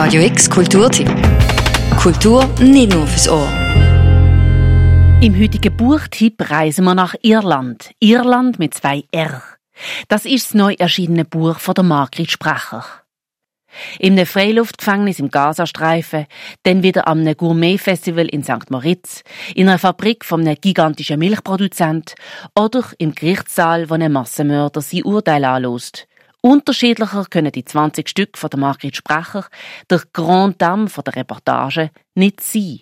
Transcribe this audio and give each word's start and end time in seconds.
Radio 0.00 0.22
X 0.22 0.48
Kulturtipp. 0.48 1.10
Kultur 2.00 2.48
nicht 2.60 2.92
nur 2.92 3.04
fürs 3.08 3.28
Ohr. 3.28 3.48
Im 5.20 5.36
heutigen 5.36 5.76
Buchtipp 5.76 6.48
reisen 6.48 6.84
wir 6.84 6.94
nach 6.94 7.16
Irland. 7.20 7.90
Irland 7.98 8.60
mit 8.60 8.74
zwei 8.74 9.02
R. 9.10 9.42
Das 10.06 10.24
ist 10.24 10.50
das 10.50 10.54
neu 10.54 10.76
erschienene 10.78 11.24
Buch 11.24 11.58
von 11.58 11.74
der 11.74 11.82
Margrit 11.82 12.30
Sprecher. 12.30 12.84
In 13.98 14.12
einem 14.12 14.26
Freiluftgefängnis 14.26 15.18
im 15.18 15.32
Gazastreifen, 15.32 16.26
dann 16.62 16.84
wieder 16.84 17.08
am 17.08 17.24
Gourmet-Festival 17.34 18.26
in 18.26 18.44
St. 18.44 18.70
Moritz, 18.70 19.24
in 19.56 19.68
einer 19.68 19.80
Fabrik 19.80 20.24
von 20.24 20.42
einem 20.42 20.58
gigantischen 20.60 21.18
Milchproduzent 21.18 22.14
oder 22.54 22.84
im 22.98 23.16
Gerichtssaal, 23.16 23.90
wo 23.90 23.94
ein 23.94 24.12
Massenmörder 24.12 24.80
sein 24.80 25.02
Urteil 25.02 25.44
anlost. 25.44 26.06
Unterschiedlicher 26.40 27.24
können 27.28 27.52
die 27.52 27.64
20 27.64 28.08
Stück 28.08 28.38
von 28.38 28.50
der 28.50 28.60
Margrit 28.60 28.96
Sprecher, 28.96 29.46
der 29.90 30.02
Grand 30.12 30.60
Dame 30.62 30.88
von 30.88 31.04
der 31.04 31.16
Reportage, 31.16 31.90
nicht 32.14 32.40
sein. 32.40 32.80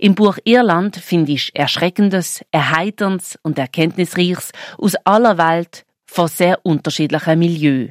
Im 0.00 0.14
Buch 0.14 0.38
Irland 0.44 0.96
finde 0.96 1.32
ich 1.32 1.50
Erschreckendes, 1.54 2.44
Erheiterndes 2.50 3.38
und 3.42 3.58
Erkenntnisreiches 3.58 4.52
aus 4.78 4.94
aller 5.04 5.36
Welt 5.38 5.84
von 6.06 6.28
sehr 6.28 6.64
unterschiedlichen 6.64 7.38
Milieus. 7.38 7.90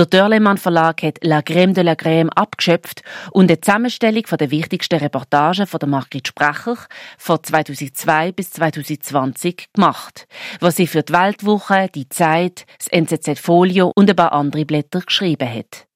Der 0.00 0.06
Dörlemann 0.06 0.56
Verlag 0.56 1.02
hat 1.02 1.18
La 1.22 1.40
Crème 1.40 1.74
de 1.74 1.82
la 1.82 1.92
Crème 1.92 2.30
abgeschöpft 2.30 3.02
und 3.32 3.50
eine 3.50 3.60
Zusammenstellung 3.60 4.26
von 4.26 4.38
der 4.38 4.50
wichtigsten 4.50 4.98
Reportagen 4.98 5.66
von 5.66 5.78
der 5.78 5.90
Margrit 5.90 6.26
Sprecher 6.26 6.78
von 7.18 7.44
2002 7.44 8.32
bis 8.32 8.50
2020 8.52 9.68
gemacht, 9.74 10.26
was 10.58 10.76
sie 10.76 10.86
für 10.86 11.02
die 11.02 11.12
Weltwoche, 11.12 11.88
die 11.94 12.08
Zeit, 12.08 12.64
das 12.78 12.88
NZZ 12.88 13.38
Folio 13.38 13.92
und 13.94 14.08
ein 14.08 14.16
paar 14.16 14.32
andere 14.32 14.64
Blätter 14.64 15.00
geschrieben 15.00 15.52
hat. 15.52 15.86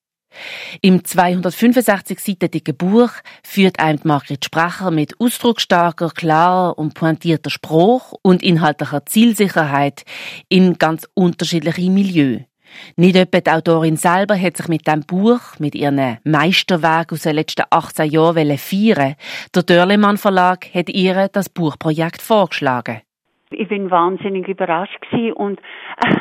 Im 0.83 1.03
265 1.03 2.21
Seiten 2.21 2.51
dicken 2.51 2.77
Buch 2.77 3.09
führt 3.43 3.81
einem 3.81 4.01
Margrit 4.05 4.45
Sprecher 4.45 4.91
mit 4.91 5.19
ausdrucksstarker, 5.19 6.11
klarer 6.11 6.77
und 6.77 6.93
pointierter 6.93 7.49
Spruch 7.49 8.13
und 8.21 8.43
inhaltlicher 8.43 9.07
Zielsicherheit 9.07 10.05
in 10.51 10.77
ganz 10.77 11.09
unterschiedliche 11.15 11.89
Milieus. 11.89 12.43
Nicht 12.97 13.17
etwa 13.17 13.41
die 13.41 13.51
Autorin 13.51 13.97
selber 13.97 14.37
hat 14.37 14.57
sich 14.57 14.69
mit 14.69 14.87
dem 14.87 15.01
Buch, 15.01 15.59
mit 15.59 15.75
ihren 15.75 16.19
Meisterwerk 16.25 17.13
aus 17.13 17.23
den 17.23 17.37
letzten 17.37 17.65
18 17.71 18.11
Jahren 18.11 18.59
feiern 18.59 19.15
Der 19.55 19.63
Dörlemann 19.63 20.17
Verlag 20.17 20.67
hat 20.75 20.89
ihr 20.89 21.29
das 21.29 21.49
Buchprojekt 21.49 22.23
vorgeschlagen. 22.23 23.01
Ich 23.57 23.69
bin 23.69 23.91
wahnsinnig 23.91 24.49
überrascht 24.49 25.01
gewesen 25.01 25.33
und 25.35 25.61
äh, 26.05 26.15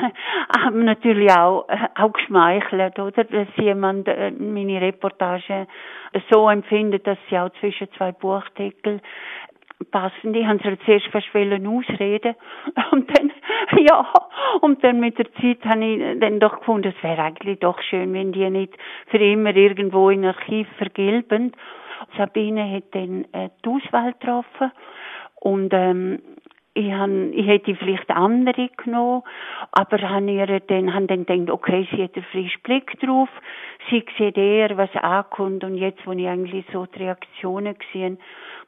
habe 0.64 0.84
natürlich 0.84 1.32
auch, 1.32 1.68
äh, 1.68 1.88
auch 1.96 2.14
geschmeichelt, 2.14 3.00
oder, 3.00 3.24
dass 3.24 3.48
jemand 3.58 4.08
äh, 4.08 4.32
meine 4.32 4.82
Reportage 4.82 5.68
so 6.30 6.50
empfindet, 6.50 7.08
dass 7.08 7.18
sie 7.30 7.38
auch 7.38 7.50
zwischen 7.60 7.88
zwei 7.98 8.12
Buchtitel 8.12 9.00
passen. 9.92 10.34
Die 10.34 10.46
haben 10.46 10.60
sie 10.60 10.78
zuerst 10.86 11.08
fast 11.08 11.28
ausreden. 11.36 12.36
Und 12.92 13.18
dann, 13.18 13.32
ja, 13.78 14.06
und 14.62 14.84
dann 14.84 15.00
mit 15.00 15.18
der 15.18 15.32
Zeit 15.34 15.64
habe 15.66 15.86
ich 15.86 16.20
dann 16.20 16.40
doch 16.40 16.60
gefunden, 16.60 16.94
es 16.96 17.04
wäre 17.04 17.22
eigentlich 17.22 17.60
doch 17.60 17.82
schön, 17.82 18.14
wenn 18.14 18.32
die 18.32 18.50
nicht 18.50 18.74
für 19.08 19.18
immer 19.18 19.56
irgendwo 19.56 20.10
in 20.10 20.26
Archiv 20.26 20.68
vergilben. 20.78 21.54
Sabine 22.18 22.70
hat 22.72 22.84
dann 22.92 23.26
äh, 23.32 23.50
die 23.64 23.70
Auswahl 23.70 24.14
getroffen. 24.14 24.72
Und 25.36 25.74
ähm, 25.74 26.20
ich, 26.74 26.92
han, 26.92 27.34
ich 27.34 27.46
hätte 27.46 27.76
vielleicht 27.76 28.10
andere 28.10 28.70
genommen, 28.78 29.24
aber 29.72 29.98
han 30.10 30.28
ihr 30.28 30.60
dann, 30.60 30.94
han 30.94 31.08
dann 31.08 31.26
gedacht, 31.26 31.52
okay, 31.52 31.88
sie 31.92 32.04
hat 32.04 32.16
einen 32.16 32.26
frischen 32.32 32.62
Blick 32.64 33.00
drauf, 33.00 33.30
sie 33.90 34.04
sieht 34.18 34.38
eher, 34.38 34.76
was 34.78 34.94
ankommt. 34.96 35.64
Und 35.64 35.76
jetzt, 35.76 36.06
wo 36.06 36.12
ich 36.14 36.28
eigentlich 36.28 36.66
so 36.74 36.86
die 36.86 37.04
Reaktionen 37.04 37.76
gesehen, 37.78 38.18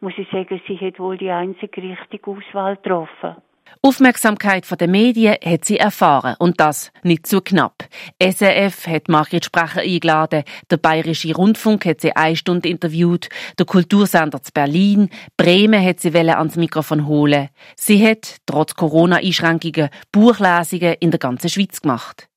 muss 0.02 0.14
ich 0.18 0.30
sagen, 0.32 0.62
sie 0.68 0.78
hat 0.78 1.00
wohl 1.00 1.18
die 1.18 1.30
einzige 1.30 1.82
richtige 1.82 2.32
Auswahl 2.32 2.76
getroffen. 2.78 3.36
Aufmerksamkeit 3.82 4.66
von 4.66 4.78
den 4.78 4.92
Medien 4.92 5.36
hat 5.44 5.66
sie 5.66 5.78
erfahren 5.78 6.36
und 6.40 6.60
das 6.60 6.92
nicht 7.04 7.28
zu 7.28 7.42
knapp. 7.42 7.88
SRF 8.22 8.88
hat 8.88 9.10
Margrit 9.10 9.46
Sprecher 9.46 9.82
eingeladen, 9.82 10.44
der 10.70 10.78
Bayerische 10.78 11.36
Rundfunk 11.36 11.86
hat 11.86 12.02
sie 12.02 12.16
eine 12.16 12.36
Stunde 12.36 12.70
interviewt, 12.70 13.30
der 13.60 13.66
Kultursender 13.66 14.42
zu 14.42 14.52
Berlin, 14.54 15.10
Bremen 15.38 15.84
hat 15.84 16.00
sie 16.00 16.16
ans 16.16 16.56
Mikrofon 16.56 17.06
holen. 17.06 17.50
Sie 17.76 18.06
hat, 18.06 18.38
trotz 18.46 18.76
Corona-Einschränkungen, 18.76 19.90
Buchlesungen 20.12 20.96
in 21.00 21.12
der 21.12 21.20
ganzen 21.20 21.50
Schweiz 21.50 21.82
gemacht. 21.82 22.28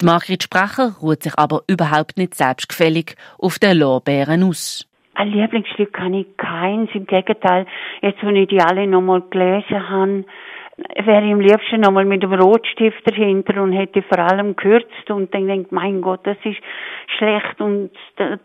Die 0.00 0.04
Margrit 0.04 0.42
Sprecher 0.42 0.96
ruht 1.00 1.22
sich 1.22 1.38
aber 1.38 1.62
überhaupt 1.66 2.18
nicht 2.18 2.34
selbstgefällig 2.34 3.14
auf 3.38 3.58
den 3.58 3.78
Lorbeeren 3.78 4.42
aus. 4.42 4.86
Ein 5.14 5.28
Lieblingsstück 5.28 5.92
kann 5.92 6.14
ich 6.14 6.36
keins. 6.36 6.90
Im 6.94 7.06
Gegenteil, 7.06 7.66
jetzt, 8.00 8.22
wo 8.22 8.28
ich 8.30 8.48
die 8.48 8.60
alle 8.60 8.86
nochmal 8.86 9.22
gelesen 9.30 9.88
habe, 9.88 10.24
wäre 11.04 11.24
ich 11.24 11.32
am 11.32 11.40
liebsten 11.40 11.80
nochmal 11.80 12.04
mit 12.04 12.22
dem 12.22 12.32
Rotstift 12.32 13.08
dahinter 13.08 13.62
und 13.62 13.72
hätte 13.72 14.02
vor 14.02 14.18
allem 14.18 14.56
gekürzt 14.56 15.10
und 15.10 15.34
dann 15.34 15.46
denkt, 15.46 15.70
mein 15.70 16.00
Gott, 16.00 16.20
das 16.24 16.38
ist 16.44 16.58
schlecht 17.18 17.60
und 17.60 17.90
das, 18.16 18.38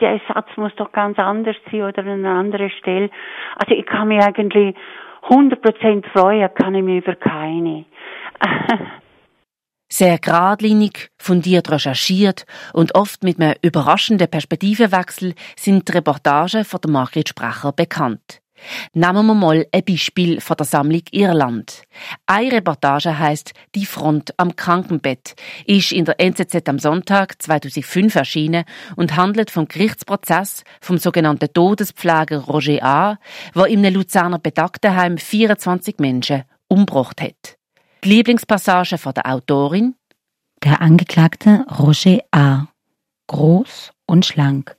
der 0.00 0.20
Satz 0.28 0.48
muss 0.56 0.74
doch 0.76 0.92
ganz 0.92 1.18
anders 1.18 1.56
sein 1.70 1.82
oder 1.82 2.02
an 2.02 2.24
einer 2.24 2.38
anderen 2.38 2.70
Stelle. 2.70 3.10
Also 3.56 3.74
ich 3.74 3.84
kann 3.84 4.08
mich 4.08 4.22
eigentlich 4.22 4.76
100% 5.28 6.06
freuen, 6.12 6.54
kann 6.54 6.74
ich 6.74 6.82
mich 6.82 7.04
über 7.04 7.16
keine. 7.16 7.84
Sehr 9.94 10.18
geradlinig, 10.18 11.10
fundiert 11.18 11.70
recherchiert 11.70 12.46
und 12.72 12.94
oft 12.94 13.22
mit 13.24 13.38
einem 13.38 13.56
überraschenden 13.60 14.26
Perspektivenwechsel 14.26 15.34
sind 15.54 15.86
die 15.86 15.92
Reportagen 15.92 16.64
von 16.64 16.80
der 16.80 16.90
Margrit 16.90 17.28
Sprecher 17.28 17.72
bekannt. 17.72 18.40
Nehmen 18.94 19.26
wir 19.26 19.34
mal 19.34 19.66
ein 19.70 19.84
Beispiel 19.84 20.40
von 20.40 20.56
der 20.56 20.64
Sammlung 20.64 21.02
Irland. 21.10 21.82
Eine 22.24 22.52
Reportage 22.52 23.18
heißt 23.18 23.52
Die 23.74 23.84
Front 23.84 24.32
am 24.38 24.56
Krankenbett, 24.56 25.34
ist 25.66 25.92
in 25.92 26.06
der 26.06 26.18
NZZ 26.18 26.66
am 26.70 26.78
Sonntag 26.78 27.42
2005 27.42 28.14
erschienen 28.14 28.64
und 28.96 29.16
handelt 29.16 29.50
vom 29.50 29.68
Gerichtsprozess 29.68 30.64
vom 30.80 30.96
sogenannten 30.96 31.52
Todespfleger 31.52 32.38
Roger 32.38 32.82
A., 32.82 33.18
der 33.54 33.66
im 33.66 33.84
Luzerner 33.84 34.38
Betagtenheim 34.38 35.18
24 35.18 35.98
Menschen 35.98 36.44
umgebracht 36.68 37.20
hat. 37.20 37.58
Die 38.04 38.08
Lieblingspassage 38.08 38.98
von 38.98 39.14
der 39.14 39.32
Autorin? 39.32 39.94
Der 40.64 40.82
Angeklagte 40.82 41.64
Roger 41.78 42.18
A., 42.32 42.66
groß 43.28 43.92
und 44.06 44.26
schlank, 44.26 44.76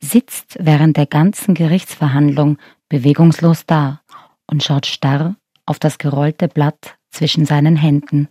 sitzt 0.00 0.56
während 0.58 0.96
der 0.96 1.06
ganzen 1.06 1.54
Gerichtsverhandlung 1.54 2.58
bewegungslos 2.88 3.66
da 3.66 4.00
und 4.48 4.64
schaut 4.64 4.86
starr 4.86 5.36
auf 5.64 5.78
das 5.78 5.98
gerollte 5.98 6.48
Blatt 6.48 6.96
zwischen 7.10 7.46
seinen 7.46 7.76
Händen. 7.76 8.28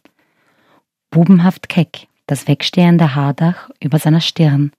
Bubenhaft 1.12 1.70
keck 1.70 2.08
das 2.28 2.46
wegstehende 2.50 3.16
Haardach 3.16 3.70
über 3.82 4.00
seiner 4.00 4.22
Stirn, 4.22 4.74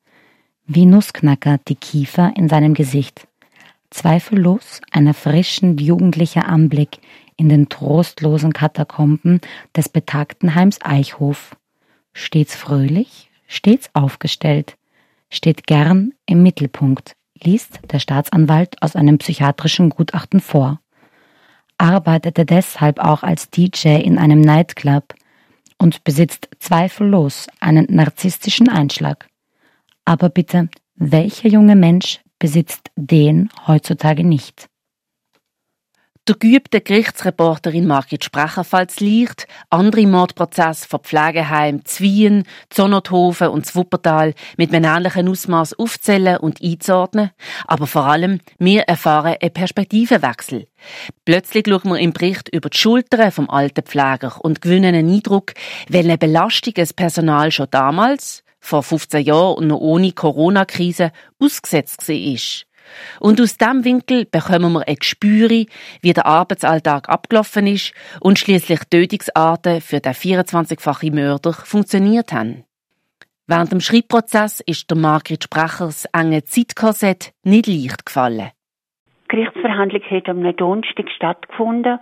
wie 0.67 0.85
Nussknacker 0.85 1.57
die 1.67 1.77
Kiefer 1.77 2.35
in 2.37 2.51
seinem 2.51 2.75
Gesicht. 2.75 3.27
Zweifellos 3.89 4.83
ein 4.91 5.07
erfrischend 5.07 5.81
jugendlicher 5.81 6.47
Anblick 6.47 6.99
in 7.41 7.49
den 7.49 7.71
trostlosen 7.71 8.53
Katakomben 8.53 9.41
des 9.75 9.89
betagten 9.89 10.55
Heims 10.55 10.79
Eichhof. 10.83 11.57
Stets 12.13 12.55
fröhlich, 12.55 13.31
stets 13.47 13.89
aufgestellt, 13.95 14.77
steht 15.31 15.67
gern 15.67 16.13
im 16.27 16.43
Mittelpunkt, 16.43 17.17
liest 17.43 17.81
der 17.91 17.99
Staatsanwalt 17.99 18.83
aus 18.83 18.95
einem 18.95 19.17
psychiatrischen 19.17 19.89
Gutachten 19.89 20.41
vor, 20.41 20.81
arbeitete 21.79 22.45
deshalb 22.45 22.99
auch 22.99 23.23
als 23.23 23.49
DJ 23.49 24.01
in 24.01 24.19
einem 24.19 24.43
Nightclub 24.43 25.15
und 25.79 26.05
besitzt 26.05 26.51
zweifellos 26.59 27.47
einen 27.59 27.87
narzisstischen 27.89 28.69
Einschlag. 28.69 29.29
Aber 30.05 30.29
bitte, 30.29 30.69
welcher 30.95 31.49
junge 31.49 31.75
Mensch 31.75 32.21
besitzt 32.39 32.91
den 32.97 33.49
heutzutage 33.67 34.25
nicht? 34.25 34.70
Der 36.29 36.37
geübte 36.37 36.83
Gerichtsreporterin 36.83 37.87
Margit 37.87 38.25
Sprecher 38.25 38.63
fällt 38.63 39.01
leicht, 39.01 39.49
andere 39.71 40.07
Mordprozesse 40.07 40.87
von 40.87 41.01
Pflegeheim 41.01 41.85
Zwien, 41.87 42.45
Zonothofen 42.69 43.49
und 43.49 43.65
Zwuppertal 43.65 44.35
mit 44.59 44.73
einem 44.73 44.85
ähnlichen 44.85 45.29
Ausmaß 45.29 45.79
aufzählen 45.79 46.37
und 46.37 46.63
einzuordnen. 46.63 47.31
Aber 47.67 47.87
vor 47.87 48.05
allem, 48.05 48.41
wir 48.59 48.83
erfahren 48.83 49.37
einen 49.41 49.53
Perspektivenwechsel. 49.53 50.67
Plötzlich 51.25 51.65
schauen 51.67 51.91
wir 51.91 51.99
im 51.99 52.13
Bericht 52.13 52.51
über 52.51 52.69
die 52.69 52.79
Schultern 52.79 53.33
vom 53.33 53.49
alten 53.49 53.83
Pfleger 53.83 54.37
und 54.43 54.61
gewinnen 54.61 54.95
einen 54.95 55.11
Eindruck, 55.11 55.55
welche 55.89 56.19
Belastung 56.19 56.75
das 56.75 56.93
Personal 56.93 57.51
schon 57.51 57.69
damals, 57.71 58.45
vor 58.61 58.83
15 58.83 59.25
Jahren 59.25 59.55
und 59.57 59.67
noch 59.69 59.81
ohne 59.81 60.13
Corona-Krise, 60.13 61.13
ausgesetzt 61.39 62.07
war. 62.07 62.70
Und 63.21 63.41
aus 63.41 63.57
diesem 63.57 63.85
Winkel 63.85 64.27
bekommen 64.27 64.73
wir 64.73 64.87
ein 64.87 64.97
Gespür, 64.97 65.49
wie 65.49 66.13
der 66.13 66.27
Arbeitsalltag 66.27 67.09
abgelaufen 67.09 67.67
ist 67.67 67.93
und 68.21 68.39
schließlich 68.39 68.81
Tötungsarten 68.91 69.81
für 69.81 70.01
den 70.01 70.13
24-fachen 70.13 71.15
Mörder 71.15 71.53
funktioniert 71.53 72.33
haben. 72.33 72.65
Während 73.47 73.73
dem 73.73 73.81
Schreibprozess 73.81 74.61
ist 74.61 74.89
der 74.91 74.97
Margrit 74.97 75.43
Sprachers 75.43 76.05
enge 76.13 76.45
Zeitkorsett 76.45 77.33
nicht 77.43 77.67
leicht 77.67 78.07
gefallen. 78.07 78.51
Die 79.25 79.37
Gerichtsverhandlung 79.37 80.03
hat 80.03 80.29
am 80.29 80.57
Donnerstag 80.57 81.11
stattgefunden 81.11 81.99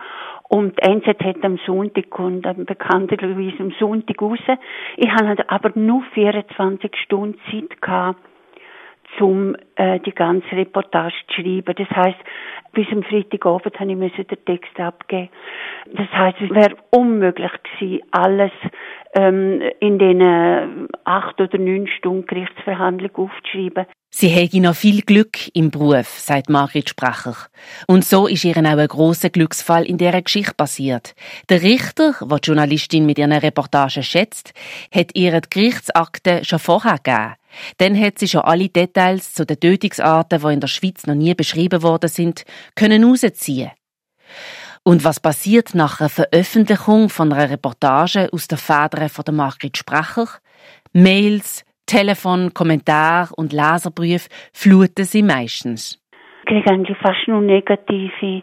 und 0.49 0.79
die 0.79 0.91
NZ 0.91 1.07
hat 1.07 1.45
am 1.45 1.59
Sonntag 1.67 2.19
und 2.19 2.43
bekannterweise 2.67 3.61
am 3.61 3.73
Sonntag 3.79 4.21
raus. 4.21 4.39
Ich 4.97 5.11
hatte 5.11 5.49
aber 5.49 5.73
nur 5.75 6.03
24 6.15 6.91
Stunden 7.05 7.39
Zeit 7.51 7.81
gehabt, 7.81 8.21
um 9.21 9.57
äh, 9.77 10.01
die 10.01 10.13
ganze 10.13 10.51
Reportage 10.53 11.15
zu 11.29 11.43
schreiben. 11.43 11.75
Das 11.77 11.91
heißt, 11.91 12.19
bis 12.73 12.87
am 12.93 13.03
Freitagabend 13.03 13.79
habe 13.81 14.07
ich 14.07 14.27
den 14.27 14.45
Text 14.45 14.79
abgeben. 14.79 15.31
Das 15.93 16.09
heißt, 16.13 16.41
es 16.41 16.51
wäre 16.51 16.77
unmöglich 16.91 17.51
gewesen, 17.63 18.03
alles 18.11 18.53
ähm, 19.15 19.63
in 19.81 19.99
den 19.99 20.89
acht 21.05 21.41
oder 21.41 21.59
neun 21.59 21.89
Stunden 21.89 22.27
Gerichtsverhandlung 22.27 23.11
aufzuschreiben. 23.15 23.87
Sie 24.11 24.29
hätte 24.29 24.61
noch 24.61 24.75
viel 24.75 25.03
Glück 25.03 25.55
im 25.55 25.71
Beruf, 25.71 26.09
sagt 26.09 26.49
Margrit 26.49 26.89
Sprecher. 26.89 27.37
Und 27.87 28.05
so 28.05 28.27
ist 28.27 28.45
ihr 28.45 28.57
auch 28.57 28.63
ein 28.63 28.89
grosser 28.89 29.29
Glücksfall 29.29 29.85
in 29.85 29.99
dieser 29.99 30.23
Geschichte 30.23 30.55
passiert. 30.55 31.15
Der 31.51 31.63
Richter, 31.63 32.15
der 32.21 32.39
die 32.39 32.47
Journalistin 32.47 33.05
mit 33.05 33.19
ihren 33.19 33.33
Reportagen 33.33 34.03
schätzt, 34.03 34.55
hat 34.95 35.11
ihr 35.15 35.41
die 35.41 35.51
Gerichtsakte 35.51 36.43
schon 36.45 36.59
vorher 36.59 36.97
gegeben. 36.97 37.35
Dann 37.79 37.99
hat 37.99 38.19
sie 38.19 38.29
schon 38.29 38.43
alle 38.43 38.69
Details 38.69 39.35
zu 39.35 39.45
den 39.45 39.61
Tötungsarten, 39.61 40.41
die 40.41 40.53
in 40.53 40.61
der 40.61 40.69
Schweiz 40.69 41.07
noch 41.07 41.15
nie 41.15 41.35
beschrieben 41.35 41.83
worden 41.83 42.09
sind, 42.09 42.45
können 42.75 43.05
rausziehen. 43.05 43.71
Und 44.85 45.05
was 45.05 45.21
passiert 45.21 45.75
nach 45.75 46.01
einer 46.01 46.09
Veröffentlichung 46.09 47.09
von 47.09 47.33
einer 47.33 47.51
Reportage 47.51 48.29
aus 48.33 48.49
der 48.49 48.59
Federn 48.59 49.09
von 49.09 49.25
der 49.25 49.35
Margrit 49.35 49.77
Sprecher? 49.77 50.29
Mails, 50.93 51.65
Telefon, 51.87 52.55
Kommentar 52.55 53.31
und 53.37 53.53
Leserbriefe 53.53 54.29
fluten 54.53 55.05
sie 55.05 55.23
meistens. 55.23 56.01
Ich 56.41 56.49
kriege 56.49 56.71
eigentlich 56.71 56.97
fast 56.99 57.27
nur 57.27 57.41
negative 57.41 58.43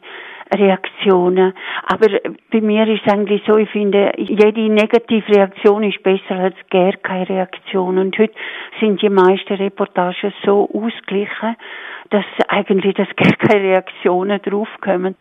Reaktionen. 0.57 1.53
Aber 1.87 2.07
bei 2.51 2.61
mir 2.61 2.87
ist 2.87 3.01
es 3.05 3.13
eigentlich 3.13 3.41
so, 3.47 3.57
ich 3.57 3.69
finde, 3.69 4.11
jede 4.17 4.69
negative 4.69 5.27
Reaktion 5.29 5.83
ist 5.83 6.01
besser 6.03 6.35
als 6.35 6.55
gar 6.69 6.93
keine 6.93 7.29
Reaktion. 7.29 7.97
Und 7.97 8.17
heute 8.17 8.33
sind 8.79 9.01
die 9.01 9.09
meisten 9.09 9.53
Reportagen 9.53 10.33
so 10.43 10.69
ausgeglichen, 10.73 11.55
dass 12.09 12.25
eigentlich 12.47 12.95
dass 12.95 13.07
gar 13.15 13.33
keine 13.33 13.63
Reaktionen 13.63 14.41
draufkommen. 14.41 15.15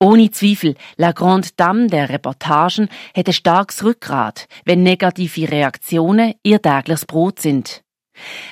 Ohne 0.00 0.30
Zweifel, 0.30 0.74
La 0.96 1.12
Grande 1.12 1.48
Dame 1.56 1.86
der 1.86 2.10
Reportagen 2.10 2.88
hat 3.16 3.26
ein 3.26 3.32
starkes 3.32 3.84
Rückgrat, 3.84 4.48
wenn 4.64 4.82
negative 4.82 5.50
Reaktionen 5.50 6.34
ihr 6.42 6.60
tägliches 6.60 7.06
Brot 7.06 7.40
sind. 7.40 7.83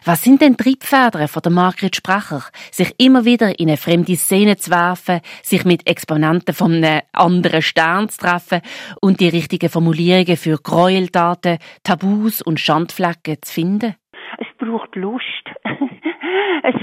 Was 0.05 0.23
sind 0.23 0.41
denn 0.41 0.57
Triebfedern 0.57 1.29
von 1.29 1.43
der 1.43 1.53
Margret 1.53 1.97
Spracher, 1.97 2.43
sich 2.71 2.95
immer 2.99 3.25
wieder 3.25 3.59
in 3.59 3.69
eine 3.69 3.77
fremde 3.77 4.17
Szene 4.17 4.57
zu 4.57 4.71
werfen, 4.71 5.21
sich 5.43 5.65
mit 5.65 5.87
Exponenten 5.87 6.55
von 6.55 6.73
einem 6.73 7.03
anderen 7.13 7.63
Stern 7.63 8.09
zu 8.09 8.19
treffen 8.19 8.61
und 9.01 9.21
die 9.21 9.29
richtigen 9.29 9.69
Formulierungen 9.69 10.37
für 10.37 10.59
Gräueltaten, 10.59 11.59
Tabus 11.85 12.43
und 12.43 12.61
Schandflecken 12.61 13.37
zu 13.43 13.53
finden? 13.53 13.95
Es 14.39 14.47
braucht 14.59 14.95
Lust. 14.97 15.25
es, 16.63 16.75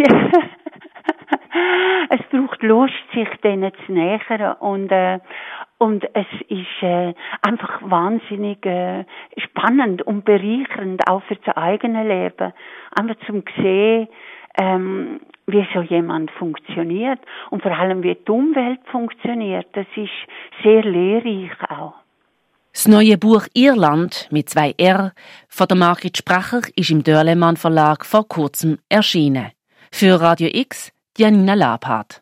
es 2.09 2.21
braucht 2.31 2.63
Lust, 2.63 2.93
sich 3.13 3.29
denen 3.43 3.71
zu 3.85 3.91
nähern 3.91 4.55
und 4.59 4.91
äh, 4.91 5.19
und 5.79 6.03
es 6.13 6.27
ist 6.49 6.83
äh, 6.83 7.13
einfach 7.41 7.81
wahnsinnig 7.81 8.63
äh, 8.65 9.05
spannend 9.37 10.01
und 10.03 10.25
bereichernd, 10.25 11.07
auch 11.09 11.23
für 11.23 11.37
das 11.37 11.55
eigene 11.55 12.03
Leben. 12.03 12.53
Einfach 12.95 13.15
zum 13.25 13.43
sehen, 13.55 14.09
ähm, 14.59 15.21
wie 15.47 15.65
so 15.73 15.81
jemand 15.81 16.31
funktioniert 16.31 17.19
und 17.49 17.63
vor 17.63 17.71
allem 17.71 18.03
wie 18.03 18.15
die 18.15 18.31
Umwelt 18.31 18.81
funktioniert. 18.91 19.67
Das 19.73 19.87
ist 19.95 20.11
sehr 20.63 20.83
lehrreich 20.83 21.51
auch. 21.69 21.93
Das 22.73 22.87
neue 22.87 23.17
Buch 23.17 23.47
Irland 23.53 24.27
mit 24.31 24.49
zwei 24.49 24.73
R 24.77 25.13
von 25.47 25.67
der 25.67 25.77
Margit 25.77 26.17
Spracher 26.17 26.61
ist 26.75 26.91
im 26.91 27.03
Dörlemann 27.03 27.57
Verlag 27.57 28.05
vor 28.05 28.27
kurzem 28.27 28.79
erschienen. 28.89 29.51
Für 29.91 30.21
Radio 30.21 30.49
X 30.51 30.91
Janina 31.17 31.53
Labhardt. 31.53 32.21